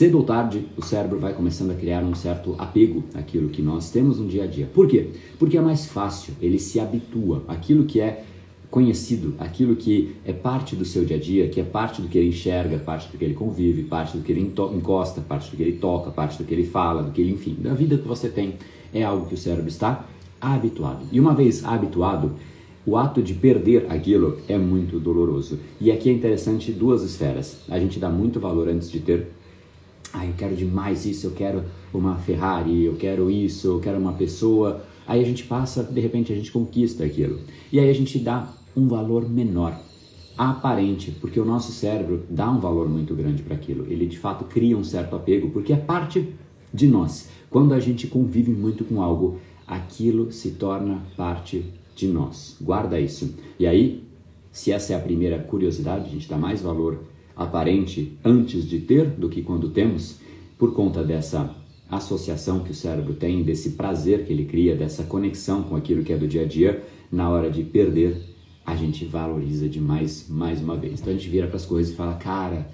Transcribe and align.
cedo 0.00 0.16
ou 0.16 0.24
tarde 0.24 0.64
o 0.78 0.82
cérebro 0.82 1.18
vai 1.18 1.34
começando 1.34 1.72
a 1.72 1.74
criar 1.74 2.02
um 2.02 2.14
certo 2.14 2.54
apego 2.56 3.04
àquilo 3.12 3.50
que 3.50 3.60
nós 3.60 3.90
temos 3.90 4.18
no 4.18 4.26
dia 4.26 4.44
a 4.44 4.46
dia. 4.46 4.66
Por 4.72 4.88
quê? 4.88 5.10
Porque 5.38 5.58
é 5.58 5.60
mais 5.60 5.84
fácil, 5.84 6.32
ele 6.40 6.58
se 6.58 6.80
habitua 6.80 7.44
àquilo 7.46 7.84
que 7.84 8.00
é 8.00 8.24
conhecido, 8.70 9.34
aquilo 9.38 9.76
que 9.76 10.16
é 10.24 10.32
parte 10.32 10.74
do 10.74 10.86
seu 10.86 11.04
dia 11.04 11.18
a 11.18 11.20
dia, 11.20 11.48
que 11.50 11.60
é 11.60 11.62
parte 11.62 12.00
do 12.00 12.08
que 12.08 12.16
ele 12.16 12.28
enxerga, 12.28 12.78
parte 12.78 13.12
do 13.12 13.18
que 13.18 13.24
ele 13.26 13.34
convive, 13.34 13.82
parte 13.82 14.16
do 14.16 14.22
que 14.22 14.32
ele 14.32 14.40
encosta, 14.40 15.20
parte 15.20 15.50
do 15.50 15.56
que 15.58 15.62
ele 15.62 15.76
toca, 15.76 16.10
parte 16.10 16.38
do 16.38 16.44
que 16.44 16.54
ele 16.54 16.64
fala, 16.64 17.02
do 17.02 17.10
que 17.10 17.20
ele, 17.20 17.32
enfim, 17.32 17.54
da 17.60 17.74
vida 17.74 17.98
que 17.98 18.08
você 18.08 18.30
tem, 18.30 18.54
é 18.94 19.02
algo 19.02 19.26
que 19.26 19.34
o 19.34 19.36
cérebro 19.36 19.68
está 19.68 20.06
habituado. 20.40 21.04
E 21.12 21.20
uma 21.20 21.34
vez 21.34 21.62
habituado, 21.62 22.36
o 22.86 22.96
ato 22.96 23.22
de 23.22 23.34
perder 23.34 23.84
aquilo 23.90 24.38
é 24.48 24.56
muito 24.56 24.98
doloroso. 24.98 25.58
E 25.78 25.92
aqui 25.92 26.08
é 26.08 26.12
interessante 26.14 26.72
duas 26.72 27.02
esferas. 27.02 27.58
A 27.68 27.78
gente 27.78 27.98
dá 27.98 28.08
muito 28.08 28.40
valor 28.40 28.66
antes 28.66 28.90
de 28.90 29.00
ter. 29.00 29.38
Quero 30.40 30.56
demais 30.56 31.04
isso, 31.04 31.26
eu 31.26 31.32
quero 31.32 31.64
uma 31.92 32.16
Ferrari, 32.16 32.82
eu 32.82 32.96
quero 32.96 33.30
isso, 33.30 33.66
eu 33.66 33.78
quero 33.78 33.98
uma 33.98 34.14
pessoa. 34.14 34.82
Aí 35.06 35.20
a 35.20 35.24
gente 35.24 35.44
passa, 35.44 35.82
de 35.84 36.00
repente 36.00 36.32
a 36.32 36.34
gente 36.34 36.50
conquista 36.50 37.04
aquilo. 37.04 37.40
E 37.70 37.78
aí 37.78 37.90
a 37.90 37.92
gente 37.92 38.18
dá 38.18 38.50
um 38.74 38.88
valor 38.88 39.28
menor, 39.28 39.78
aparente, 40.38 41.10
porque 41.20 41.38
o 41.38 41.44
nosso 41.44 41.72
cérebro 41.72 42.22
dá 42.30 42.50
um 42.50 42.58
valor 42.58 42.88
muito 42.88 43.14
grande 43.14 43.42
para 43.42 43.54
aquilo. 43.54 43.84
Ele 43.86 44.06
de 44.06 44.18
fato 44.18 44.46
cria 44.46 44.78
um 44.78 44.82
certo 44.82 45.14
apego, 45.14 45.50
porque 45.50 45.74
é 45.74 45.76
parte 45.76 46.26
de 46.72 46.86
nós. 46.86 47.28
Quando 47.50 47.74
a 47.74 47.78
gente 47.78 48.06
convive 48.06 48.50
muito 48.50 48.82
com 48.82 49.02
algo, 49.02 49.38
aquilo 49.66 50.32
se 50.32 50.52
torna 50.52 51.02
parte 51.18 51.66
de 51.94 52.08
nós. 52.08 52.56
Guarda 52.58 52.98
isso. 52.98 53.34
E 53.58 53.66
aí, 53.66 54.02
se 54.50 54.72
essa 54.72 54.94
é 54.94 54.96
a 54.96 55.00
primeira 55.00 55.38
curiosidade, 55.38 56.06
a 56.06 56.10
gente 56.10 56.26
dá 56.26 56.38
mais 56.38 56.62
valor 56.62 56.98
aparente 57.36 58.16
antes 58.24 58.66
de 58.66 58.80
ter 58.80 59.06
do 59.10 59.28
que 59.28 59.42
quando 59.42 59.68
temos, 59.68 60.18
por 60.60 60.74
conta 60.74 61.02
dessa 61.02 61.56
associação 61.90 62.60
que 62.60 62.70
o 62.70 62.74
cérebro 62.74 63.14
tem, 63.14 63.42
desse 63.42 63.70
prazer 63.70 64.26
que 64.26 64.32
ele 64.32 64.44
cria, 64.44 64.76
dessa 64.76 65.02
conexão 65.04 65.62
com 65.62 65.74
aquilo 65.74 66.04
que 66.04 66.12
é 66.12 66.18
do 66.18 66.28
dia 66.28 66.42
a 66.42 66.44
dia, 66.44 66.84
na 67.10 67.30
hora 67.30 67.50
de 67.50 67.64
perder, 67.64 68.22
a 68.64 68.76
gente 68.76 69.06
valoriza 69.06 69.66
demais 69.66 70.26
mais 70.28 70.60
uma 70.60 70.76
vez. 70.76 71.00
Então 71.00 71.14
a 71.14 71.16
gente 71.16 71.30
vira 71.30 71.46
para 71.46 71.56
as 71.56 71.64
coisas 71.64 71.92
e 71.92 71.96
fala, 71.96 72.14
cara, 72.14 72.68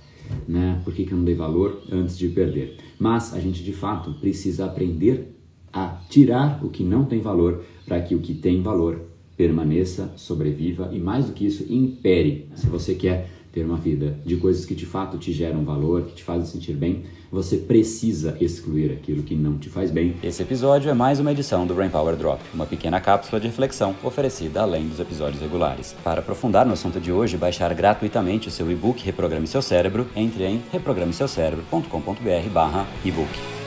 né, 0.48 0.83
por 0.84 0.92
que, 0.92 1.05
que 1.05 1.12
eu 1.12 1.17
não 1.17 1.25
dei 1.25 1.37
valor 1.37 1.81
antes 1.91 2.19
de 2.19 2.29
perder? 2.29 2.77
Mas 2.98 3.33
a 3.33 3.39
gente 3.39 3.62
de 3.62 3.73
fato 3.73 4.14
precisa 4.14 4.67
aprender 4.67 5.33
a 5.73 6.01
tirar 6.11 6.62
o 6.64 6.69
que 6.69 6.83
não 6.83 7.05
tem 7.05 7.20
valor 7.20 7.64
para 7.87 8.01
que 8.01 8.17
o 8.17 8.19
que 8.19 8.34
tem 8.34 8.62
valor 8.62 9.01
permaneça, 9.37 10.12
sobreviva 10.17 10.91
e 10.92 10.98
mais 10.98 11.27
do 11.27 11.33
que 11.33 11.47
isso, 11.47 11.73
impere. 11.73 12.48
Se 12.57 12.67
você 12.67 12.97
quer 12.97 13.31
ter 13.57 13.65
uma 13.65 13.79
vida 13.79 14.19
de 14.23 14.37
coisas 14.37 14.67
que 14.67 14.75
de 14.75 14.85
fato 14.85 15.17
te 15.17 15.33
geram 15.33 15.65
valor, 15.65 16.03
que 16.03 16.12
te 16.12 16.23
fazem 16.23 16.45
sentir 16.45 16.75
bem, 16.75 17.05
você 17.33 17.57
precisa 17.57 18.37
excluir 18.39 18.93
aquilo 18.93 19.23
que 19.23 19.35
não 19.35 19.57
te 19.57 19.71
faz 19.71 19.91
bem. 19.91 20.15
Esse 20.23 20.43
episódio 20.43 20.91
é 20.91 20.95
mais 20.95 21.21
uma 21.21 21.33
edição 21.33 21.67
do 21.67 21.73
Brain 21.73 21.89
Power 21.89 22.17
Drop, 22.17 22.39
uma 22.53 22.67
pequena 22.67 23.01
cápsula 23.01 23.41
de 23.41 23.47
reflexão 23.47 23.97
oferecida 24.05 24.61
além 24.61 24.87
dos 24.87 25.01
episódios 25.01 25.41
regulares. 25.41 25.97
Para 26.05 26.21
aprofundar 26.21 26.67
no 26.67 26.75
assunto 26.75 27.01
de 27.01 27.11
hoje 27.11 27.39
baixar 27.39 27.73
gratuitamente 27.73 28.48
o 28.48 28.51
seu 28.51 28.71
e-book 28.71 29.03
Reprograme 29.03 29.47
Seu 29.47 29.63
Cérebro, 29.63 30.07
entre 30.15 30.45
em 30.45 30.61
reprogrameseucerebro.com.br/ebook. 30.70 33.66